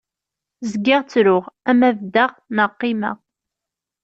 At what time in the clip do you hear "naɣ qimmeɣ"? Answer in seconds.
2.55-3.17